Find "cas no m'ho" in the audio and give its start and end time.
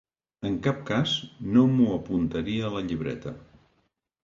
0.87-1.87